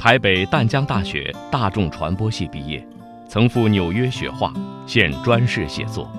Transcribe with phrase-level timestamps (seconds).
[0.00, 2.82] 台北淡江大学大众传播系毕业，
[3.28, 4.50] 曾赴纽约学画，
[4.86, 6.10] 现专事写作。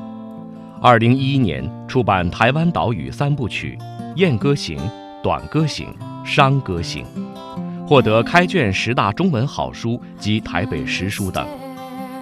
[0.80, 3.76] 二零一一年出版台湾岛屿三部曲
[4.18, 4.78] 《燕歌行》
[5.24, 5.88] 《短歌行》
[6.24, 7.04] 《山歌行》，
[7.88, 11.44] 获得开卷十大中文好书及台北时书等，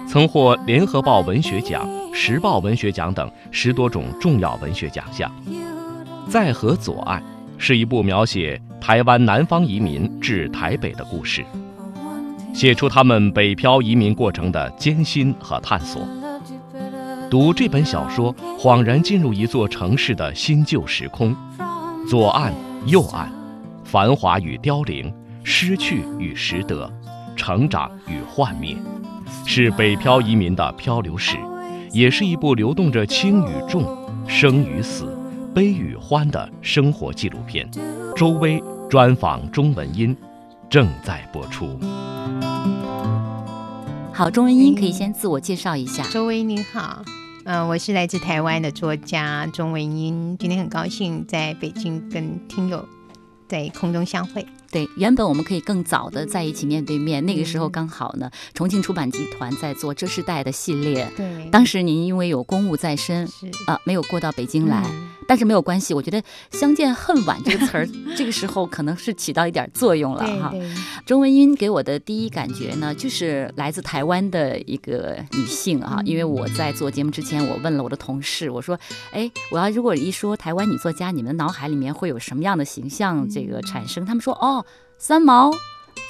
[0.08, 5.30] 曾获联合报文学奖、时报文学奖等十多种重要文学奖项。
[6.26, 7.22] 在河左岸
[7.60, 8.60] 是一部描写。
[8.80, 11.44] 台湾南方移民至台北的故事，
[12.54, 16.02] 写出他们北漂移民过程的艰辛和探索。
[17.30, 21.36] 读这本小说，恍然进入一座城市的新旧时空，
[22.08, 22.54] 左岸、
[22.86, 23.30] 右岸，
[23.84, 25.12] 繁华与凋零，
[25.44, 26.90] 失去与拾得，
[27.36, 28.74] 成长与幻灭，
[29.44, 31.36] 是北漂移民的漂流史，
[31.92, 33.84] 也是一部流动着轻与重、
[34.26, 35.16] 生与死、
[35.54, 37.68] 悲与欢的生活纪录片。
[38.16, 40.16] 周薇专访钟文音
[40.68, 41.78] 正在播出。
[44.12, 46.06] 好，钟文音可以先自我介绍一下。
[46.10, 47.02] 周薇您好，
[47.44, 52.86] 嗯，我是来自台湾的作家钟文音，今天很高兴在北京跟听友
[53.48, 54.46] 在空中相会。
[54.70, 61.10] 对，原本我们可以更早的在一起面对面，那个时候刚好呢，重庆出版集团在做这世代的系列。
[61.16, 63.26] 对，当时您因为有公务在身，
[63.66, 64.84] 啊，没有过到北京来。
[65.30, 70.52] 但是没有关系，我觉得“相见恨晚”这个词儿，这个时候可能是起到一点作用了哈。
[71.06, 76.00] 钟文英给我的第一感觉呢，就是来自台湾的一个女性啊。
[76.04, 78.76] 因为我在做节目之前，我问了我的同事，我说
[79.14, 84.66] ：“哎，我要如果一说台湾女作家，你们脑海里面会有什么样的形象这个产生？”他们说：“哦，
[84.98, 85.52] 三毛。”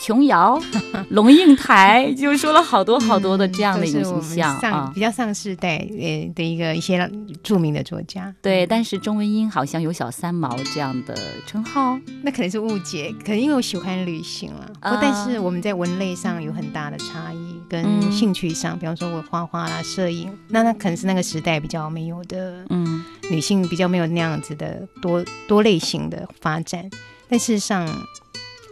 [0.00, 0.60] 琼瑶、
[1.10, 7.10] 龙应台， 就说了好多好多的这样的一个形象啊，比较上世代呃的一个一些
[7.42, 8.34] 著名的作家。
[8.40, 14.70] 对，但是钟文英好像有小三毛这样的称号，那可能是误解，可能因为我喜欢旅行了。
[14.80, 26.88] 但是我们在文类上有很大的差异，跟兴趣上，比方说我画画啦、摄影，那那可能是那个时代比较没有的，嗯，女性比较没有那样子的多多类型的发展。
[27.28, 27.86] 但事实上，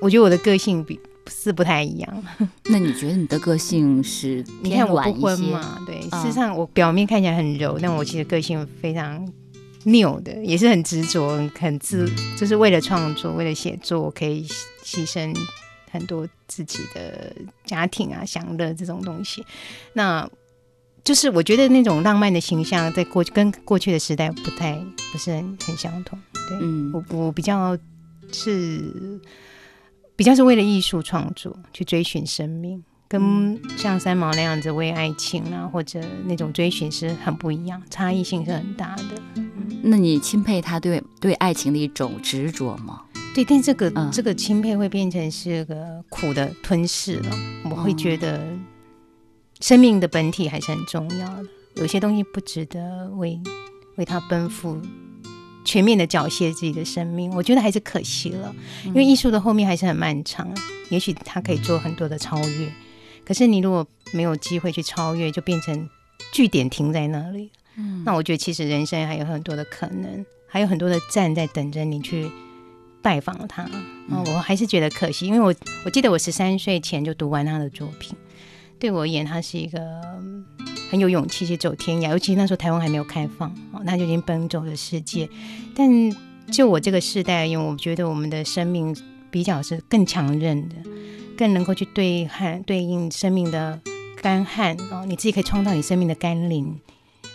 [0.01, 0.99] 我觉得我的个性比。
[1.29, 2.25] 是不太一样。
[2.71, 5.79] 那你觉得你的个性是你看我不婚嘛？
[5.87, 9.27] 对，事实上我表面看起来很柔，但我其实个性非常
[9.85, 14.47] 拗的，也是很执着，很自，就是为了创作，为了写作，我可以
[14.85, 15.35] 牺牲
[15.91, 17.33] 很多自己的
[17.65, 19.45] 家庭啊、享乐这种东西。
[19.93, 20.29] 那
[21.05, 24.75] 就是我觉得那种浪漫的形象，在过去跟过去的时代不太
[25.13, 26.19] 不是很很相同。
[26.49, 27.77] 对，嗯，我我比较
[28.33, 29.21] 是。
[30.19, 39.05] 比较是为了艺术创作去追寻生命，跟像三毛那样子为爱情啊或者那种追寻是很不一样，差异性是很大的。
[39.81, 43.03] 那你钦佩他对对爱情的一种执着吗？
[43.33, 47.39] 对，但这个这个钦佩会变成是个苦的吞噬了。
[47.71, 48.45] 我会觉得
[49.61, 51.47] 生命的本体还是很重要的，
[51.77, 53.41] 有些东西不值得为
[53.95, 54.83] 为他奔赴。
[55.69, 58.55] 全面的缴械自己的生命，我觉得还是可惜了，
[58.87, 60.51] 因为艺术的后面还是很漫长，
[60.89, 62.73] 也许他可以做很多的超越，
[63.23, 65.87] 可是你如果没有机会去超越，就变成
[66.33, 67.51] 据点停在那里。
[67.77, 72.31] 嗯，那我觉得其实人生还有很多的可能，还有很多的站在等着你去
[73.03, 73.69] 拜访他。
[74.09, 78.17] 嗯，我还是觉得可惜，因为我我记得我十三岁前就读完他的作品，
[78.79, 79.79] 对我而言，它是一个。
[80.91, 85.29] 很有勇气去走天涯，尤其那时候台湾还没有开放，哦，他就已经奔走了世界。
[85.77, 85.87] 但
[86.51, 88.97] 就我这个世代而言，我觉得我们的生命
[89.31, 90.77] 比较是更强韧的，
[91.37, 93.79] 更能够去对汉对应生命的
[94.23, 96.75] 干旱哦，你自己可以创造你生命的甘霖。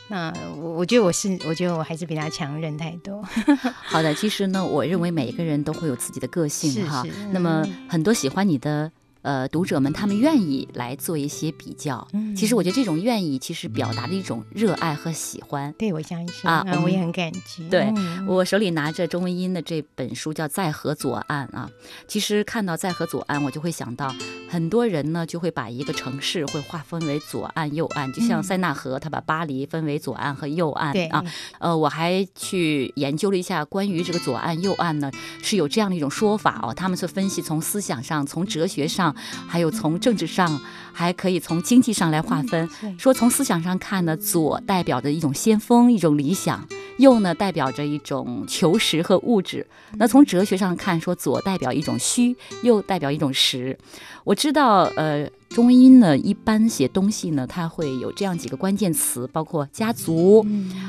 [0.08, 3.22] 那我我觉得我是，我觉得我还是比他强韧太多。
[3.86, 7.06] 好的，其实呢，我认为每一个人都会有自己的个性哈。
[7.32, 8.92] 那么很多喜欢你的。
[9.24, 12.06] 呃，读者们他们愿意来做一些比较，
[12.36, 15.74] 其实我觉得这种愿意，其实表达的一种热爱和喜欢。
[15.78, 17.68] 对，我相信啊，我也很感激。
[17.70, 17.92] 对
[18.28, 21.70] 我手里拿着钟文音的这本书叫《在河左岸》啊，
[22.06, 24.14] 其实看到《在河左岸》，我就会想到
[24.50, 31.24] 很多人呢就会把一个城市会划分为左岸、右岸，就像塞纳河，他把巴黎分为左岸和右岸啊。
[31.60, 35.10] 呃，我还去研究了一下关于这个左岸、右岸呢，
[35.42, 39.13] 是有这样的一种说法哦，他们是分析从思想上、从哲学上。
[39.14, 40.60] 上，还有从政治上，
[40.92, 42.70] 还可以从经济上来划分。
[42.98, 46.68] 说从思想上看呢，左代表着一种先锋，一种理想。
[46.98, 49.66] 右呢代表着一种求实和物质，
[49.98, 53.76] 那从哲学上看，说左代表一种虚，右代表一种实。
[54.24, 60.44] 我知道，呃，中文音呢一般写东西呢，它会有这样几个关键词，包括家族，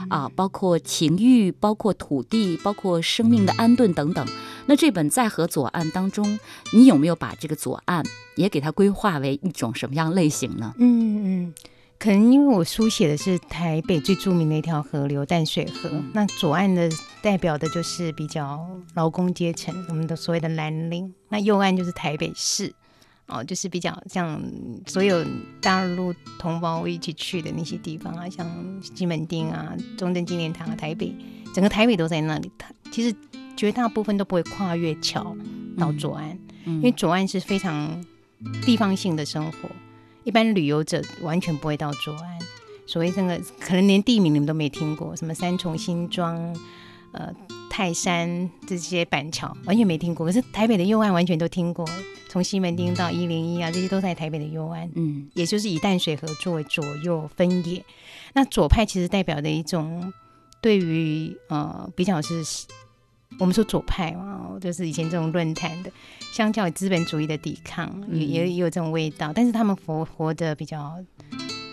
[0.08, 4.26] 啊，包括情欲，包括土地，包括生命的安顿等等。
[4.64, 6.38] 那这本在河左岸当中，
[6.72, 8.02] 你有没有把这个左岸
[8.36, 10.72] 也给它规划为一种什么样类型呢？
[10.78, 11.54] 嗯嗯。
[11.98, 16.90] 可能因为我书写的是台北最著名的一条河流淡水河，那左岸的
[17.22, 22.74] 代表的就是比较劳工阶层，我们的所谓的蓝领；那右岸就是台北市，
[23.26, 24.42] 哦，就是比较像
[24.86, 25.24] 所有
[25.60, 28.46] 大陆同胞一起去的那些地方啊，像
[28.82, 31.14] 西门町啊、中正纪念堂啊、台北，
[31.54, 32.50] 整个台北都在那里。
[32.58, 33.14] 它其实
[33.56, 35.34] 绝大部分都不会跨越桥
[35.78, 38.04] 到左岸，因为左岸是非常
[38.62, 39.70] 地方性的生活。
[40.24, 42.38] 一般旅游者完全不会到左岸，
[42.86, 46.36] 所谓那个可能连地名你们都没听过，什么三重新庄、
[47.12, 47.32] 呃
[47.76, 50.24] 泰山这些板桥完全没听过。
[50.24, 51.84] 可是台北的右岸完全都听过，
[52.28, 54.88] 从西门町到一零一啊，这些都在台北的右岸。
[54.94, 57.84] 嗯，也就是以淡水河作为左右分野。
[58.32, 60.12] 那左派其实代表的一种
[60.60, 62.44] 对于呃比较是。
[63.40, 65.90] 我们说左派嘛，就是以前这种论坛的，
[66.32, 69.32] 相较于资本主义的抵抗，也也有这种味道。
[69.34, 70.94] 但是他们活活得比较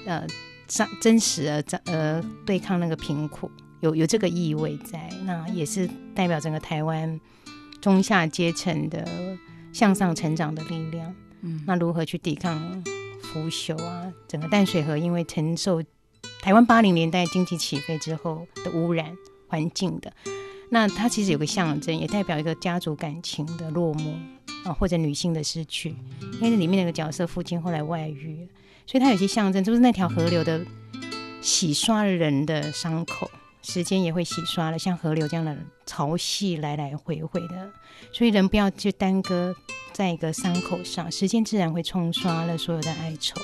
[0.07, 0.25] 呃
[0.67, 3.51] 真真实而呃对抗那个贫苦，
[3.81, 5.09] 有有这个意味在。
[5.25, 7.19] 那也是代表整个台湾
[7.79, 9.05] 中下阶层的
[9.71, 11.13] 向上成长的力量。
[11.41, 12.83] 嗯，那如何去抵抗
[13.21, 14.11] 腐朽啊？
[14.27, 15.83] 整个淡水河因为承受
[16.41, 19.15] 台湾八零年代经济起飞之后的污染
[19.47, 20.11] 环境的。
[20.69, 24.13] 那它其实有个象征，也代表一个家族感情的落寞
[24.63, 25.93] 啊，或者女性的失去。
[26.33, 28.47] 因为里面那个角色父亲后来外遇，
[28.85, 30.65] 所以它有些象征，就是那条河流的
[31.41, 33.29] 洗刷人的伤口，
[33.61, 37.69] 时间也会洗刷了，像河流这样的潮汐来来回回的。
[38.11, 39.55] 所以人不要去耽搁
[39.93, 43.39] 在一个伤口上，时间自然会冲刷了所有的哀愁。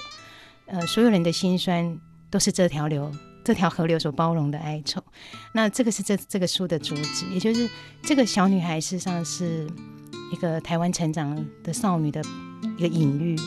[0.65, 1.99] 呃，所有人的心酸
[2.29, 3.11] 都是这条流。
[3.43, 5.01] 这条河流所包容的哀愁，
[5.53, 7.69] 那这个是这这个书的主旨，也就是
[8.03, 9.65] 这个小女孩事实上是
[10.33, 12.21] 一个台湾成长的少女的
[12.77, 13.37] 一个隐喻，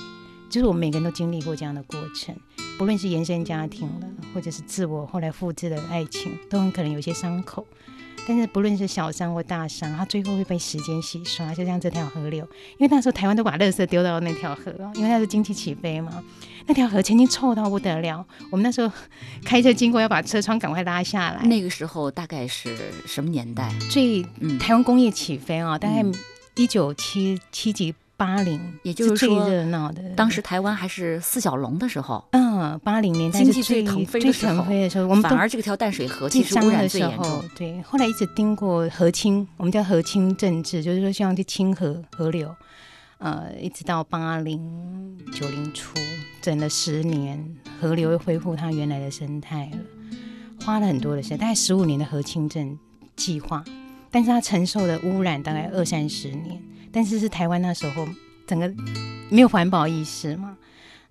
[0.49, 2.35] 就是我们每个人都经历过这样的过程，
[2.81, 7.67] 不论是原生家庭的，或者是自我后来复制的爱情，都很可能有些伤口。
[8.27, 12.43] 但是不论是小伤或大伤，它最后会被时间洗刷，就像这条河流。
[12.79, 16.25] 因为那时候台湾都把垃圾丢到那条河，因为那是经济起飞嘛。
[16.65, 18.91] 那条河曾经臭到不得了，我们那时候
[19.45, 21.43] 开车经过要把车窗赶快拉下来。
[21.43, 22.75] 那个时候大概是
[23.05, 23.71] 什么年代？
[23.91, 24.23] 最
[24.59, 26.03] 台湾工业起飞啊，大概
[26.57, 27.95] 一九七七几。
[28.21, 32.23] 八零，也就是说，最热闹的，当时台湾还是四小龙的时候。
[32.33, 37.43] 嗯，八零年代经济最腾飞的时候，我们反而这个条淡水河其实污染最严重。
[37.57, 42.55] 对，后来一直盯过河清，我们叫河清政治，就是说希望去清河河流。
[43.17, 45.99] 呃，一直到八零九零初，
[46.43, 47.43] 整了十年，
[47.81, 49.79] 河流又恢复它原来的生态了，
[50.67, 52.79] 花了很多的时间，大概十五年的河清镇
[53.17, 53.65] 计划，
[54.11, 56.63] 但是它承受的污染大概二三十年。
[56.93, 58.09] 但是是台湾那时候
[58.47, 58.73] 整个
[59.29, 60.57] 没有环保意识嘛，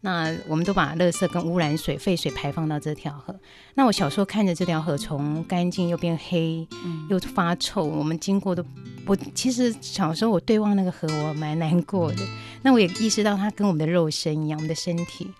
[0.02, 3.34] 那我们都把垃圾跟污染水、废水排放到这条河。
[3.76, 6.68] 那我小时候看着这条河从干净又变黑，
[7.10, 8.64] 又发臭，我们经过都，
[9.06, 12.28] 我其实小时候我对望那个河，我蛮难过的。
[12.62, 15.32] 那我也意识到它跟我们的肉身一样，我们的身体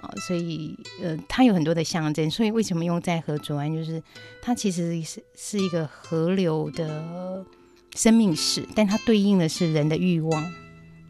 [0.00, 2.30] 啊，所以呃，它有很多的象征。
[2.30, 4.02] 所以为什么用在河左岸，就是
[4.40, 7.44] 它其实是是一个河流的。
[7.94, 10.52] 生命史，但它对应的是人的欲望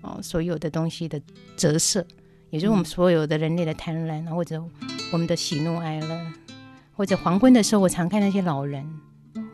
[0.01, 1.21] 哦，所有的东西的
[1.57, 2.05] 折射，
[2.51, 4.63] 也就是我们所有的人类的贪婪，或者
[5.13, 6.21] 我们的喜怒哀乐，
[6.97, 8.85] 或者黄昏的时候，我常看那些老人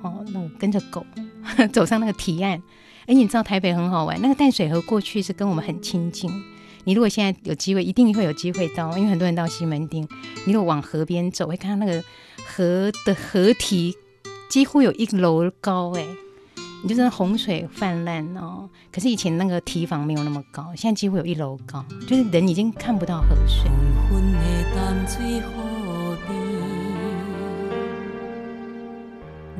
[0.02, 1.04] 哦，那个跟着狗
[1.72, 2.62] 走上那个堤岸。
[3.06, 6.30] 哎，你知道台北很好玩，那个淡水河过去是跟我们很亲近。
[6.84, 10.08] 你如果现在有机会，一定会有机会到，因为很多人到西门町，
[10.46, 12.02] 你如果往河边走，会看到那个
[12.46, 13.94] 河的河堤
[14.48, 16.06] 几乎有一楼高，哎。
[16.82, 23.68] 你就是洪水泛滥哦，可是以前那个堤防没有那么高，现在几乎有一楼高，就是人已经看不到河水。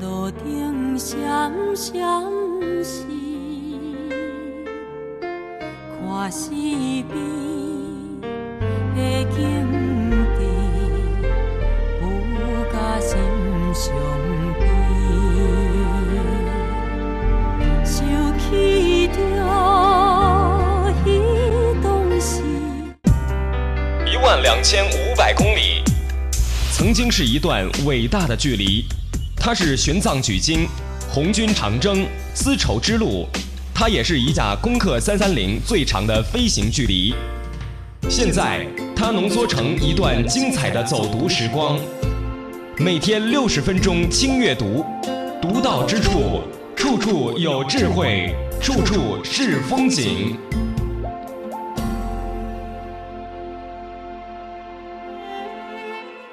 [0.01, 1.19] 路灯闪
[1.75, 1.93] 闪
[2.85, 3.03] 时，
[6.07, 7.58] 看四边
[24.59, 25.85] 两千五百公里，
[26.73, 28.85] 曾经是一段伟大的距离。
[29.37, 30.67] 它是玄奘取经、
[31.09, 33.25] 红军长征、丝绸之路，
[33.73, 37.15] 它也是一架攻克三三零最长的飞行距离。
[38.11, 41.79] 现在，它浓缩成一段精彩的走读时光。
[42.79, 44.85] 每天六十分钟轻阅读，
[45.41, 46.43] 独到之处，
[46.75, 50.37] 处处有智慧，处处是风景。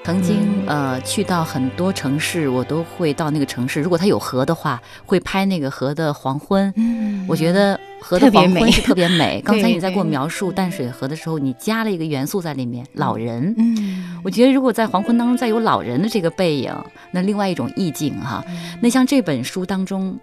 [0.05, 3.81] 曾经呃去到很多城市，我都会到那个城市。
[3.81, 6.71] 如果它有河的话，会拍那个河的黄昏。
[6.75, 9.41] 嗯，我觉得河的黄昏是特别美。
[9.43, 13.51] 刚才你在给我描述淡水河的时候，你加了一个元素在里面——老人。
[13.57, 16.71] 嗯，我觉得如果在黄昏当中再有老人的这个背影，
[17.09, 18.45] 那另外一种意境哈。
[18.79, 20.15] 那像这本书当中，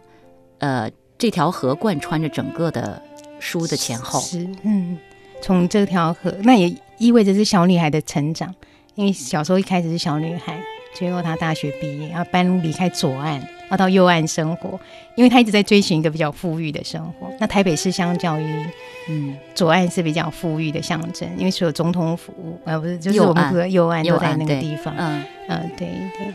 [0.58, 3.02] 呃，这条河贯穿着整个的
[3.40, 4.20] 书的前后。
[4.20, 4.96] 是，嗯，
[5.42, 8.54] 从这条河，那也意味着是小女孩的成长。
[8.94, 10.60] 因为小时候一开始是小女孩，
[10.94, 14.78] 最后她大学毕业，要搬离开左岸，要到右岸生活。
[15.14, 17.30] 因为她一直在追寻一个比较富裕的生活。
[17.40, 18.66] 那台北市相较于，
[19.08, 22.32] 嗯，左岸是比较富裕的象征，因为所有总统府，
[22.64, 24.94] 呃，不是，就是我们的右岸都在那个地方。
[24.96, 26.32] 嗯嗯，对对。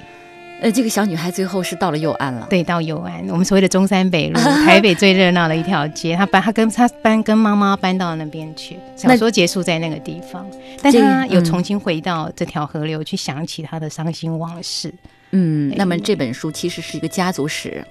[0.60, 2.48] 呃，这个小女孩最后是到了右岸了。
[2.50, 6.16] 对，到右岸，我们所谓的中山北路， 台北最热闹的一条街。
[6.16, 8.76] 她搬，她跟她搬，跟妈妈搬到那边去。
[8.96, 10.44] 小说结束在那个地方，
[10.82, 14.92] 但她有重新回到这条河流，去想起她的伤心往事。
[15.32, 17.86] 嗯，那么这本书其实是一个家族史，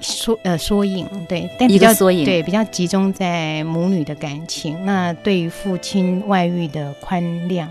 [0.00, 4.84] 缩呃缩影，对，但比较缩影，对，比较集中在母女的感情。
[4.84, 7.68] 那对于父亲外遇的宽谅。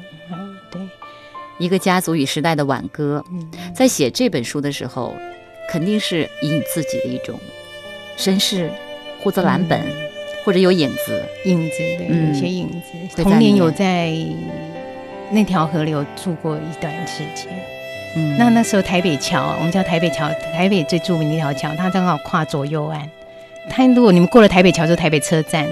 [1.60, 3.24] 一个家族与时代的挽歌，
[3.76, 5.14] 在写这本书的时候，
[5.70, 7.40] 肯定是以你自己的一种
[8.16, 8.70] 身世，
[9.24, 9.82] 或者蓝本，
[10.46, 13.24] 或者有影子，影子对，有些影子。
[13.24, 14.14] 童年有在
[15.32, 17.48] 那条河流住过一段时间，
[18.16, 23.10] 嗯，那那时候台北桥，我们叫台北桥，台北最著名的一条桥，它正好跨左右岸。
[23.70, 25.68] 它如果你们过了台北桥，就是台北车站，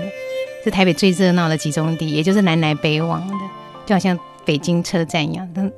[0.64, 3.34] 是台北最热闹的集中地，也就是南来北往的，
[3.86, 4.20] 就好像。
[4.46, 5.72] 北京车站一样，但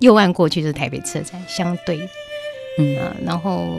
[0.00, 1.98] 右岸过去就是台北车站，相对，
[2.78, 3.76] 嗯啊，然后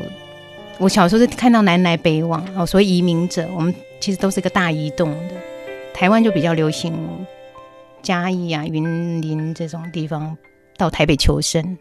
[0.77, 5.34] 我小时候是看到南来北往，哦，所以移民者，我们其实都是个大移动的。
[5.94, 6.94] 台湾就比较流行
[8.03, 10.38] 嘉义啊、云林这种地方
[10.77, 11.77] 到台北求生，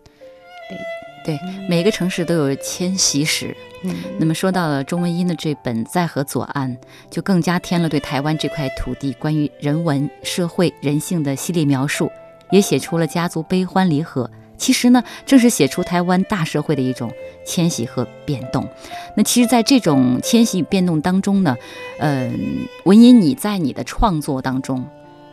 [1.25, 3.55] 对对，每个城市都有迁徙史。
[3.83, 6.75] 嗯，那么说到了钟文英的这本《在河左岸》，
[7.11, 12.11] 就更加添了对台湾这块土地关于人文、社会、人性的系列描述。
[12.51, 17.13] 也写出了家族悲欢离合，其实呢，正是写出台湾大社会的一种
[17.45, 18.69] 迁徙和变动。
[19.17, 21.57] 那其实，在这种迁徙与变动当中呢，
[21.99, 24.85] 嗯，文音，你在你的创作当中，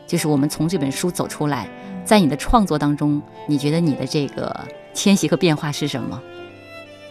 [0.07, 1.67] 就是我们从这本书走出来，
[2.03, 6.21] 在你的创作当中，你觉得你的这个迁徙和变化是什么？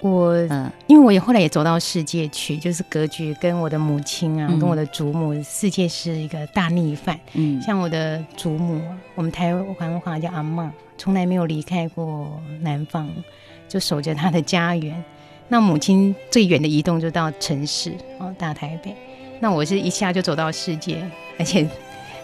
[0.02, 7.18] 我嗯，因为我也后来也走到世界去，就是格局跟我的母亲啊，跟我的祖母，世界是一个大逆反。
[7.34, 8.82] 嗯，像我的祖母，
[9.14, 13.08] 我们台湾话叫阿妈，从来没有离开过南方，
[13.68, 15.02] 就守着她的家园。
[15.46, 18.96] 那母亲最远的移动就到城市哦，大台北。
[19.38, 21.64] 那我是一下就走到世界，而且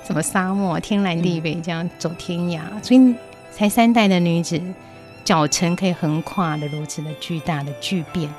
[0.05, 3.15] 什么沙漠、天南地北这样走天涯，所以
[3.53, 4.61] 才三代的女子。
[5.29, 8.33] 小城可以横跨的如此的巨大的巨变，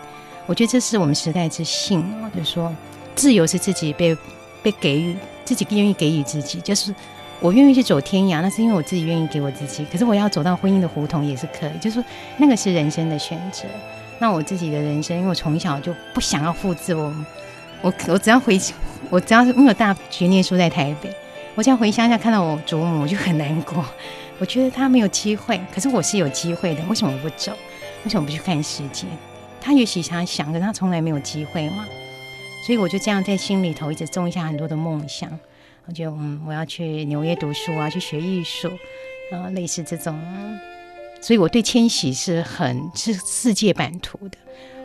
[0.47, 2.31] 我觉得这是我们时代之幸哦。
[2.35, 2.75] 就是说，
[3.13, 4.17] 自由是自己被
[4.63, 5.15] 被给予，
[5.45, 6.59] 自己愿意给予自己。
[6.61, 6.91] 就是
[7.39, 9.85] 我愿意去走天涯，那是因为我自己愿意给我自己。
[9.91, 12.03] 可是我要走到婚姻的胡同也是可以，就是说
[12.37, 13.65] 那个是人生的选择。
[14.17, 17.13] 那我自己的人生，因为我从小就不想要复制我，
[17.83, 18.59] 我我只要回，
[19.11, 21.13] 我只要是因为我大学念书在台北，
[21.53, 23.85] 我只要回乡下看到我祖母，我就很难过。
[24.39, 26.81] 我觉得他没有机会，可是我是有机会的。
[26.85, 27.51] 为什么我不走？
[28.05, 29.05] 为什么不去看世界？
[29.59, 31.85] 他也许他想，可是他从来没有机会嘛。
[32.65, 35.37] 所以我就这样在心里头一直种下很多的梦想。
[35.85, 38.69] 我就嗯，我要去纽约读书啊，去学艺术
[39.33, 40.17] 啊，类似这种。
[41.19, 44.37] 所以我对迁徙是很是世界版图的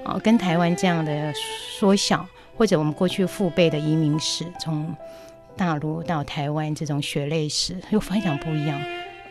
[0.02, 1.32] 啊，跟台湾这样的
[1.78, 4.92] 缩小，或者我们过去父辈的移民史，从
[5.56, 8.80] 大陆到台湾这种血泪史，又非常不一样。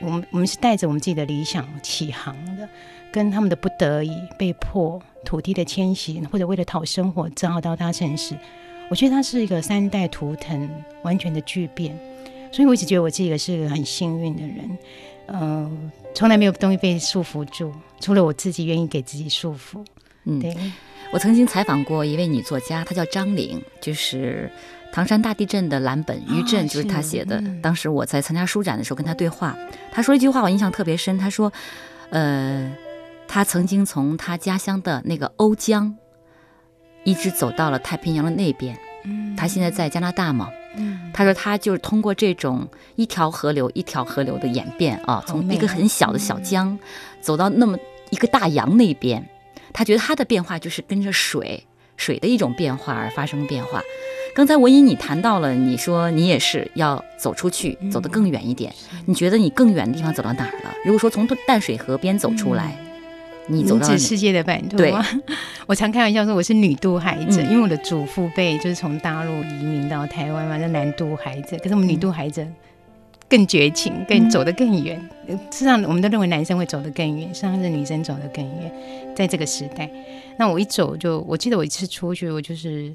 [0.03, 2.67] 我们我们是带着我们自己的理想起航的，
[3.11, 8.35] 跟他们的不得已、被迫、土地的迁徙，或者为了讨生活，只好到大城市。
[8.89, 10.69] 我觉得它是一个三代图腾
[11.03, 11.97] 完全的巨变，
[12.51, 14.77] 所以我一直觉得我自己是一个很幸运的人。
[15.27, 19.83] 嗯，从来没有东西被束缚住，除了我自己愿意给自己束缚。
[20.25, 20.55] 嗯，对。
[21.11, 24.51] 我曾经采访过一位女作家，她叫张玲，就是
[24.93, 27.43] 唐山大地震的蓝本余震就是他写的。
[27.63, 29.57] 当时我在参加书展的时候跟他对话，
[29.91, 31.51] 他说一句话我印象特别深，他说，
[32.11, 32.71] 呃，
[33.27, 35.95] 他曾经从他家乡的那个瓯江，
[37.03, 38.77] 一直走到了太平洋的那边。
[39.35, 40.47] 他，现在在加拿大嘛。
[40.75, 46.77] 嗯，她说他就是通过这种一条河流一条河流的演变啊，从一个很小的小江，
[47.19, 47.77] 走到那么
[48.11, 49.27] 一个大洋那边。
[49.73, 51.65] 他觉得他的变化就是跟着水
[51.97, 53.81] 水的一种变化而发生变化。
[54.35, 58.73] 刚才文英你谈到了，你说你也是要走出去，走得更远一点。
[59.05, 60.73] 你觉得你更远的地方走到哪儿了？
[60.83, 62.75] 如果说从淡水河边走出来，
[63.47, 65.05] 你走到世界的版图吗？
[65.67, 71.55] 我常开玩笑说我是女渡海者，因为我的祖父辈就是从大陆移民到台湾嘛，叫男渡海子。
[71.57, 72.47] 可是我们女渡海子。
[73.29, 75.01] 更绝情，更走得更远。
[75.27, 78.71] 事实上，我们都认为男生会走得更远，实际上是女生走得更远。
[79.15, 79.89] 在这个时代，
[80.37, 82.93] 那我一走就，我记得我一次出去，我就是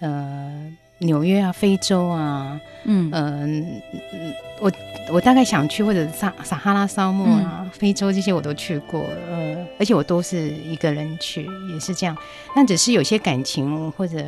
[0.00, 0.52] 呃
[0.98, 3.82] 纽约啊，非洲啊，嗯嗯，
[4.60, 4.72] 我
[5.12, 9.00] 我大概想去或者撒撒哈拉沙漠啊，非洲这些我都去过，
[9.30, 12.16] 呃，而且我都是一个人去，也是这样。
[12.54, 14.24] 那只是有些感情或者。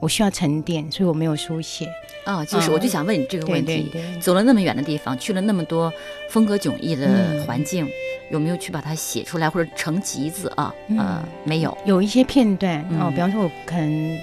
[0.00, 1.86] 我需要沉淀，所以我没有书写。
[2.26, 3.88] 哦，就是我就想问你这个问题：
[4.20, 5.92] 走了那么远的地方，去了那么多
[6.28, 7.88] 风格迥异的环境，
[8.32, 10.74] 有没有去把它写出来或者成集子啊？
[10.98, 13.12] 呃，没有，有一些片段哦。
[13.14, 14.18] 比方说，我可能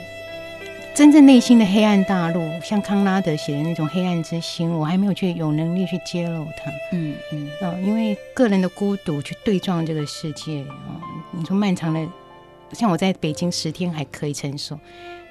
[0.95, 6.69] 真正内心的黑暗大陆，像康拉德写的那种黑暗之心，我还没有去有能力去揭露它。
[6.91, 10.99] 嗯嗯，哦，因为个人的孤独去对撞这个世界啊。
[11.31, 12.05] 你说漫长的，
[12.73, 14.77] 像我在北京十天还可以承受。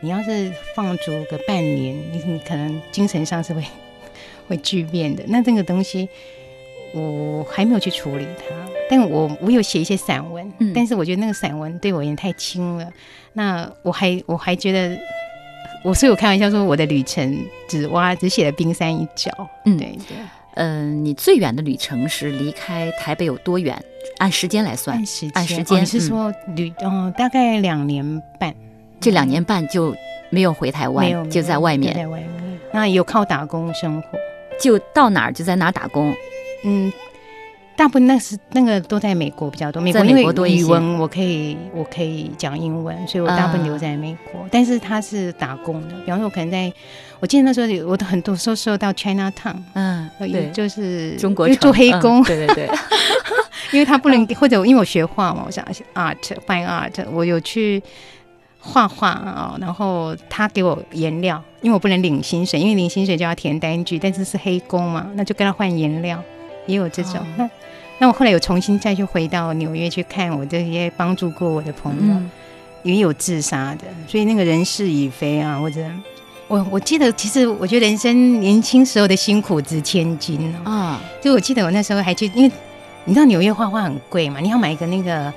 [0.01, 3.63] 你要是放逐个半年，你你可能精神上是会
[4.49, 5.23] 会巨变的。
[5.29, 6.09] 那这个东西
[6.95, 8.55] 我还没有去处理它，
[8.89, 12.91] 但我我有写一些散文，但是我觉得那个散文对我也太轻了。
[13.35, 14.99] 那我还我还觉得，
[15.89, 19.31] 我所以我开玩笑说，我的旅程只挖只写了冰山一角。
[19.65, 20.19] 嗯，对对。
[20.53, 23.75] 嗯，你最远的旅程是离开台北有多远？
[24.19, 25.81] 按时间来算，按时按时间。
[25.81, 26.71] 你是说旅？
[26.83, 28.55] 嗯，大概两年半。
[29.01, 29.97] 这两年半就
[30.29, 31.95] 没有回台湾，就在外面。
[31.95, 34.19] 在外面，那有靠打工生活，
[34.61, 36.13] 就到哪儿就在哪儿打工。
[36.65, 36.93] 嗯，
[37.79, 39.81] 大部分那是那个都在美国比较多。
[39.81, 44.45] 美国因为语文我可以我可以讲英文，所以我大部分留在美国。
[44.51, 46.73] 但是他是打工的，比方说我可能在，
[47.21, 52.71] 我记得那时候我很多时候受到 China Town，嗯，对，就是中国做黑工，对对对，
[53.71, 55.65] 因为他不能或者因为我学画嘛，我想
[55.95, 57.81] art fine art，我有去。
[58.61, 66.21] 画画啊，然后他给我颜料，因为我不能领薪水，因为领薪水就要填单据，但是是黑工嘛，那就跟他换颜料，
[66.67, 67.15] 也有这种。
[67.37, 67.49] 那
[67.99, 72.17] 那我后来有重新再去回到纽约去看我这些帮助过我的朋友，
[72.83, 75.81] 也有自杀的，所以那个人事已非啊，或者
[76.47, 81.01] 我我记得，其实我觉得人生年轻时候的辛苦值千金啊。
[81.21, 82.53] 就我记得我那时候还去，因为
[83.05, 85.33] 你知道纽约画画很贵嘛，你要买一个那个。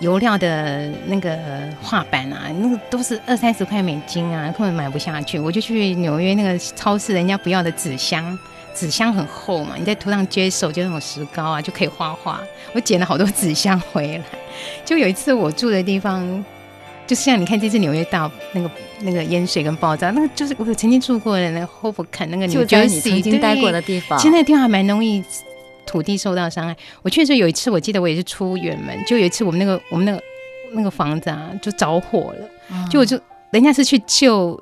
[0.00, 1.38] 油料的那个
[1.80, 5.38] 画板啊，那个都是二三十块美金啊，根本买不下去。
[5.38, 8.38] 我就去纽约那个超市，人家不要的纸箱，
[8.76, 12.40] 纸箱很厚嘛，你在涂上接手就那种石膏啊，就可以画画。
[12.74, 14.24] 我捡了好多纸箱回来。
[14.84, 16.44] 就有一次我住的地方，
[17.06, 24.18] 就像你看这次纽约大那个那个淹水跟爆炸，那个就是我曾经住过的那个 Hoboken 那个，就就是你曾经待过的地方。
[24.18, 25.24] 其实那个地方还蛮容易。
[25.88, 30.20] 土地受到伤害，我确实有一次，我记得我也是出远门，就有一次我们那个我们那个
[30.72, 32.48] 那个房子啊，就着火了，
[32.90, 33.16] 就我就
[33.52, 34.60] 人家是去救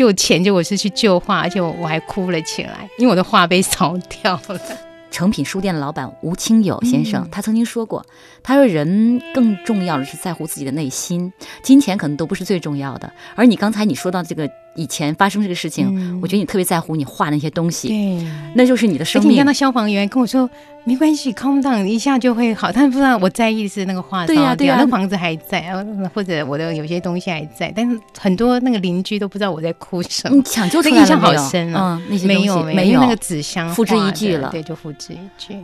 [0.00, 4.58] 救钱，就我是去救画，而且我还哭了起来，因为我的画被烧掉了。
[5.12, 8.02] 诚品书店的老板吴清友先生，他曾经说过，
[8.42, 11.30] 他说人更重要的是在乎自己的内心，
[11.62, 13.12] 金钱可能都不是最重要的。
[13.34, 14.50] 而你刚才你说到这个。
[14.74, 19.32] 以前发生这个事情，我觉得你特别在乎你画那些东西，对，那就是你的生命。
[19.32, 20.48] 你看到消防员跟我说，
[20.84, 22.70] 没关系，calm down，一下就会好。
[22.72, 25.72] 他不知道我在意的是那个画，对呀对呀，那房子还在，
[26.14, 30.36] 或者我的有些东西还在，但是很多那个邻居都不知道我在哭什么。
[30.36, 35.56] 你抢救出来印象好深啊，那些没有没有那个纸箱，付之一炬了，对，就付之一炬。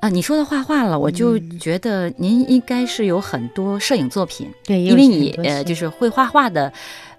[0.00, 6.70] 啊，你说的画画了，我就觉得您应该是有很多摄影作品，对，因为你呃就是会画画的，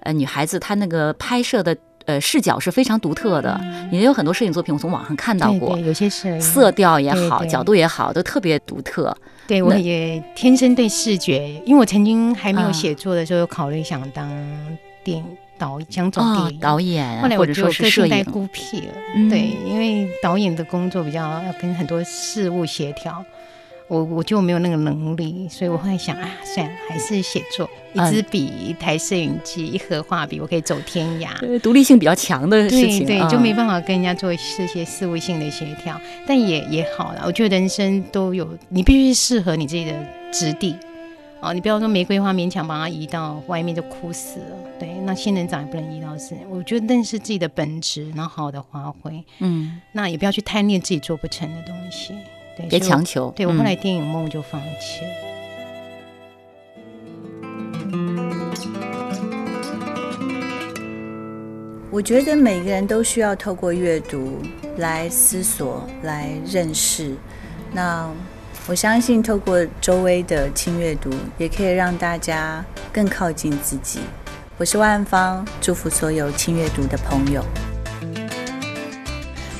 [0.02, 1.76] 呃女孩子她那个拍摄的。
[2.08, 3.62] 呃，视角是非常独特的。
[3.92, 9.16] 也有很多摄影作品，我从网上看到过，有些是色调也好，角度也好，都特别独特。
[9.46, 14.28] 对我也天生对视觉，因为我曾经还没有写作的时候，有考虑想当
[15.04, 15.24] 电影
[15.60, 18.94] 导，想走电影导演，后来或者说是摄影孤僻了。
[19.30, 23.24] 对，因为导演的工作比较要跟很多事物协调。
[23.91, 27.69] 我我就没有那个能力，所以我会想啊，算了，还是写作。
[27.93, 31.60] 一支笔，一台摄影机，一盒画笔，我可以走天涯。
[31.60, 35.99] 独立性比较强的事情，对，就没办法跟人家做这些思维性的协调。
[36.25, 39.91] 但也也好了，我觉得人生都有，你必须适合你自己的
[40.32, 40.73] 质地。
[41.41, 44.56] 哦，你不要说玫瑰花勉强把它移到外面就枯死了。
[44.80, 46.34] 对，那仙人掌也不能移到是。
[46.49, 49.21] 我觉得认识自己的本质，然后好好的发挥。
[49.39, 52.13] 嗯，那也不要去贪恋自己做不成的东西。
[52.62, 53.32] 对，别强求。
[53.36, 55.12] 对我后来电影梦就放弃了。
[61.91, 64.41] 我觉得每个人都需要透过阅读
[64.78, 67.15] 来思索、来认识。
[67.71, 68.10] 那。
[68.67, 74.02] 我相信，透过周围的轻阅读，也可以让大家更靠近自己。
[74.60, 77.43] 我是万芳，祝福所有轻阅读的朋友。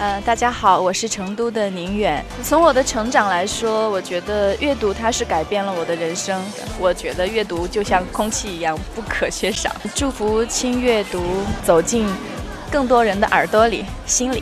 [0.02, 2.26] 呃，大家好，我是成都的宁远。
[2.44, 6.44] 从我的成长来说，我觉得阅读它是改变了我的人生。
[6.80, 9.72] 我觉得阅读就像空气一样不可缺少。
[9.94, 11.22] 祝福轻阅读
[11.64, 12.12] 走进
[12.72, 14.42] 更多人的耳朵里、心里。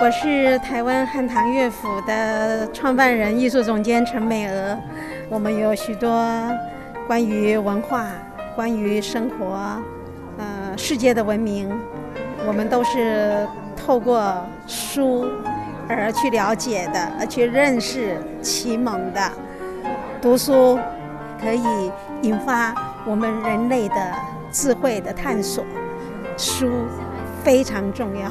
[0.00, 4.74] 我是台湾汉唐乐府的创办人、艺术总监陈美娥。
[5.28, 6.26] 我们有许多
[7.06, 8.06] 关于文化、
[8.56, 9.78] 关于生活、
[10.38, 11.70] 呃世界的文明，
[12.46, 15.28] 我们都是透过书
[15.86, 19.20] 而去了解的，而去认识、启蒙的。
[20.18, 20.78] 读书
[21.38, 22.74] 可以引发
[23.06, 23.94] 我们人类的
[24.50, 25.62] 智慧的探索，
[26.38, 26.70] 书
[27.44, 28.30] 非常重要。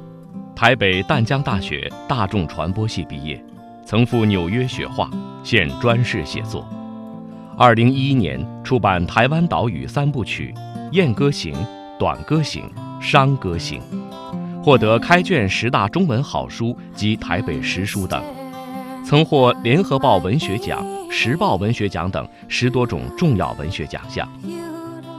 [0.61, 3.43] 台北淡江大学大众传播系毕业，
[3.83, 5.09] 曾赴纽约学画，
[5.43, 6.63] 现专事写作。
[7.57, 10.53] 二零一一年出版台湾岛屿三部曲
[10.91, 11.51] 《燕歌行》
[11.97, 12.71] 《短歌行》
[13.03, 13.81] 《商歌行》，
[14.63, 18.23] 获得开卷十大中文好书及台北时书等，
[19.03, 24.29] 曾获联合报文学奖、时报文学奖等十多种重要文学奖项。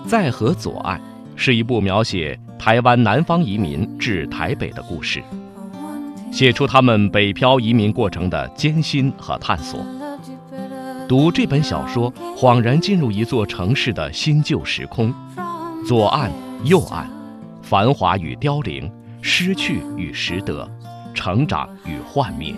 [0.06, 1.00] 在河左岸
[1.36, 2.38] 是一部描写。
[2.58, 5.20] 台湾南方移民至台北的故事，
[6.30, 9.84] 写出他们北漂移民过程的艰辛和探索。
[11.08, 15.12] 读这本小说，恍然进入一座城市的新旧时空，
[15.84, 16.30] 左岸、
[16.62, 17.10] 右岸，
[17.62, 18.88] 繁华与凋零，
[19.20, 20.70] 失去与拾得，
[21.12, 22.54] 成长与幻灭，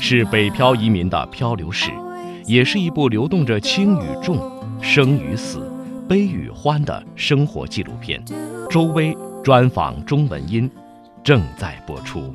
[0.00, 1.92] 是北漂移民的漂流史，
[2.44, 4.36] 也是一部流动着轻与重、
[4.82, 5.62] 生与死、
[6.08, 8.24] 悲与欢的生活纪录片。
[8.70, 9.16] 周薇。
[9.44, 10.70] 专访中文音
[11.24, 12.30] 正在播出。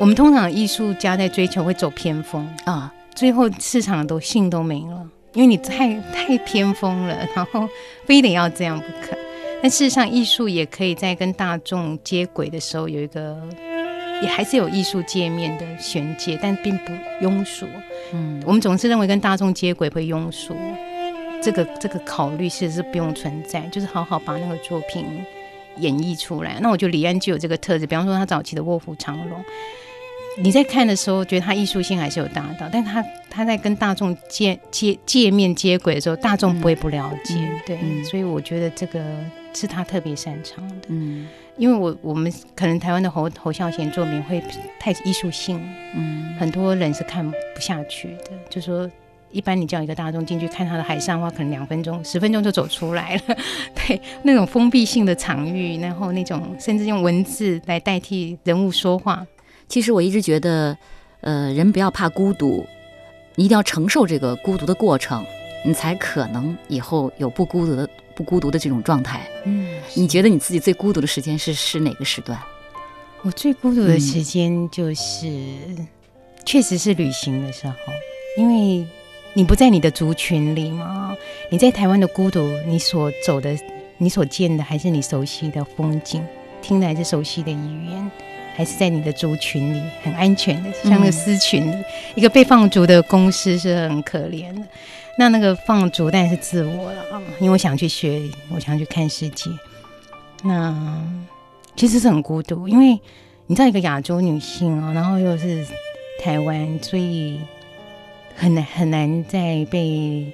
[0.00, 7.68] 我们通常艺术家在追求会走偏锋啊，最后市场都信都没了，因为你太太偏锋了， 然后
[8.04, 9.16] 非得要这样不可。
[9.62, 13.36] 但事实上，艺术也可以在跟大众接轨的时候有一个，
[14.22, 17.66] 也还是有艺术界面的衔接，但并不庸俗。
[18.12, 20.56] 嗯，我们总是认为跟大众接轨会庸俗。
[21.40, 25.06] 这个这个考虑其实是不用存在，就是好好把那个作品
[25.76, 26.58] 演绎出来。
[26.60, 29.38] 那我觉得李安就有这个特质，比方说他早期的《卧虎藏龙》，
[30.42, 37.34] 你在看的时候觉得他艺术性还是有达到，但他他在跟大众接接界面接轨的时候，大众不会不了解。
[37.64, 39.00] 对，所以我觉得这个
[39.54, 40.88] 是他特别擅长的。
[40.88, 41.28] 嗯，
[41.58, 44.42] 因为我我们可能台湾的侯侯孝贤作品会
[44.80, 45.60] 太艺术性，
[45.94, 48.90] 嗯，很多人是看不下去的，就说。
[49.30, 53.36] 一般你叫一个大众进去看他的海上话，可能两分钟、十分钟就走出来了。
[53.76, 59.26] 对，那种封闭性的场域，然后那种甚至用文字来代替人物说话。
[59.68, 60.74] 其实我一直觉得，
[61.20, 62.64] 呃，人不要怕孤独，
[63.34, 65.22] 你一定要承受这个孤独的过程，
[65.62, 67.86] 你才可能以后有不孤独的、
[68.18, 69.20] 不孤独的这种状态。
[69.44, 72.36] 嗯，你觉得你自己最孤独的时间是是哪个时段？
[73.22, 75.30] 我最孤独的时间就是，
[76.44, 77.74] 确实是旅行的时候，
[78.36, 78.86] 因为。
[79.34, 81.14] 你不在你的族群里嘛？
[81.48, 83.56] 你在台湾的孤独，你所走的、
[83.98, 86.26] 你所见的，还是你熟悉的风景，
[86.60, 88.10] 听的还是熟悉的语言，
[88.56, 91.84] 还是在你的族群里很安全的，像那个私群里，
[92.16, 94.62] 一个被放逐的公司是很可怜的。
[95.18, 99.50] 那那个放逐当然是自我了啊，因为我想去学，我想去看世界。
[100.44, 101.02] 那
[101.74, 103.00] 其实是很孤独，因为
[103.48, 105.66] 你知道一个亚洲女性啊，然后又是
[106.22, 107.40] 台湾，所以
[108.36, 110.32] 很难很难再被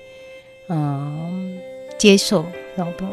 [0.68, 1.58] 嗯
[1.96, 2.44] 接受，
[2.76, 3.06] 然后不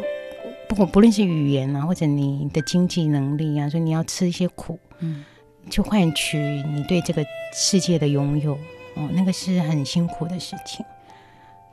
[0.68, 5.24] 不管不论是语言啊，或者你的经济能力啊，所以你要吃一些苦，嗯，
[5.70, 8.52] 去换取你对这个世界的拥有，
[8.94, 10.84] 哦，那个是很辛苦的事情。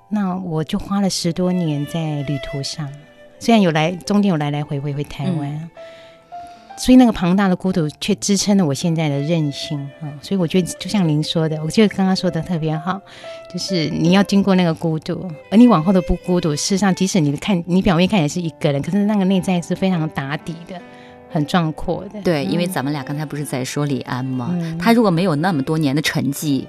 [0.10, 2.90] 那我就花了十多年在旅途上，
[3.40, 5.70] 虽然有来中间有来来回回回台湾，
[6.78, 10.10] 所以那个庞大的孤独却支撑了我现在的韧性啊！
[10.22, 13.00] 所以我觉得就像您说的，我觉得刚刚说的特别好，
[13.54, 16.56] 就是你要经过那个孤独，而你往后的不孤独。
[16.56, 20.82] 事实上，即使你看你表面看也是一个人，可是那个内在是非常打底的，
[21.30, 22.20] 很壮阔的。
[22.24, 24.58] 对，因为咱们俩刚才不是在说李安吗？
[24.80, 26.66] 他如果没有那么多年的沉寂。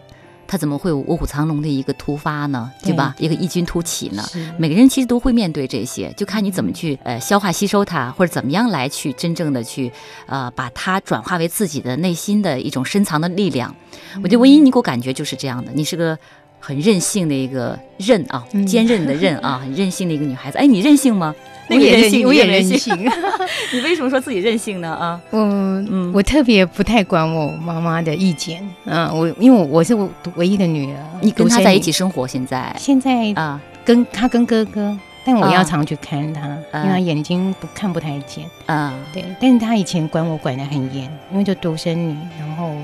[0.50, 2.68] 他怎么会有卧虎藏龙的一个突发呢？
[2.82, 3.14] 对吧？
[3.18, 4.24] 一个异军突起呢？
[4.58, 9.92] 每个人其实都会面对这些，就看你怎么去呃消化吸收它，或者怎么样来去真正的去
[10.26, 13.72] 呃把它转化为自己的内心的一种深藏的力量。
[14.16, 16.18] 我觉得唯一，你给我感觉就是这样的，你是个。
[16.60, 20.58] 很任性的一个任啊，坚韧的韧啊， 很任性的一个女孩子。
[20.58, 21.34] 哎，你任性吗？
[21.70, 22.94] 我也任性，我也任性。
[23.72, 24.92] 你为什么说自己任性呢？
[24.92, 28.60] 啊，我我特别不太管我妈妈的意见。
[28.84, 30.98] 嗯，我因为我我是我唯一的女儿。
[31.22, 32.26] 你跟她在一起生活？
[32.26, 38.44] 现在现在啊，跟她跟哥哥，但我要常去看她，因为她眼睛不看不太见。
[38.66, 39.24] 啊，对。
[39.40, 42.74] 但是她以前管我管的很严，因为就独生女，然后。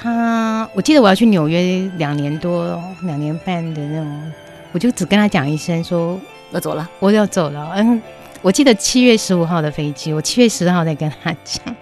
[0.00, 4.32] 他，我记得我要去纽约两年多、两年半的那种，
[4.70, 6.16] 我就只跟他讲一声说
[6.52, 7.72] 我走了，我要走了。
[7.74, 8.00] 嗯，
[8.40, 11.74] 我记得七月十五号的飞机，我七月十号再跟他讲。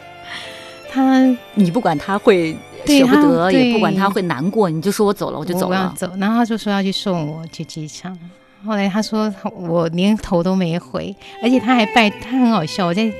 [0.90, 5.68] 他，你不管他会舍不得，也不管他会难过，你就说我走了，我就走了。
[5.68, 8.18] 我要走，然后他就说要去送我去机场。
[8.64, 13.12] 后来他说我连头都没回，而且他还拜，他很好笑，我在。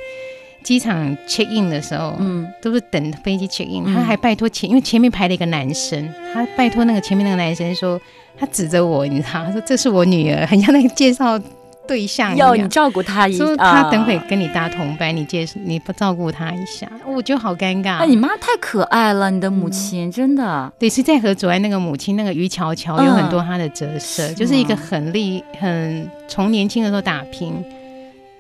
[0.67, 8.01] 机场 check in 的时候，嗯，都是等飞机 check in，他还拜托前，因为前面排了一个男生，他拜托那个前面那个男生说，
[8.37, 11.41] 他指着我，你知道，他说这是我女儿，很像那个介绍
[11.87, 18.05] 对象一样，要你照顾他一下，说他等会跟你搭同班，你介你不照顾他一下，我觉得好尴尬。
[18.05, 27.55] 你妈太可爱了，你的母亲真的，对，是在和左岸那个母亲那个于乔乔有很多她的折射，就是一个很厉很从年轻的时候打拼。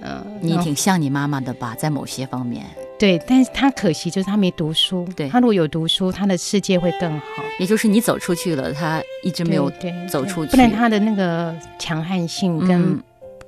[0.06, 2.64] 嗯，你挺像你妈妈的吧，在某些方面。
[2.98, 5.06] 对，但是他可惜就是他没读书。
[5.14, 7.26] 对，他如果有读书，他的世界会更好。
[7.58, 9.70] 也就是你走出去了，他一直没有
[10.08, 10.52] 走出去。
[10.52, 12.98] 不然他的那个强悍性跟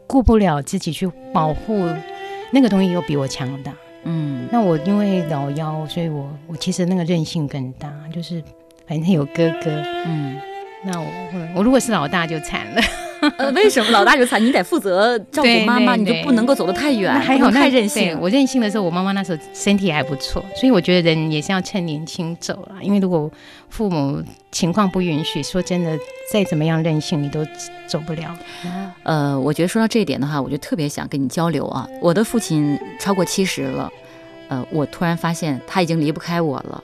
[0.07, 1.89] 顾不了自己去保护
[2.51, 3.73] 那个东西，又比我强大。
[4.05, 8.43] 嗯，那我因为老幺，所以我我其实那个韧性更大，就是
[8.87, 9.71] 反正有哥哥。
[10.07, 10.39] 嗯，
[10.85, 11.07] 那我
[11.57, 12.83] 我如果是老大就惨了。
[13.37, 14.43] 呃，为什么老大有惨？
[14.45, 18.19] 你得负责照顾妈妈，你就不能够走得太远，还有太任性。
[18.21, 22.77] 我任性的时候，我妈妈那时候身体还不错，所以我觉得人也是要趁年轻走了。
[22.81, 23.31] 因为如果
[23.69, 25.99] 父母情况不允许，说真的，
[26.33, 27.45] 再怎么样任性，你都
[27.87, 28.37] 走不了。
[29.03, 31.87] 呃，我觉得说到这一点的话，我就特别想跟你交流啊。
[32.01, 33.91] 我的父亲超过七十了，
[34.49, 36.83] 呃，我突然发现他已经离不开我了。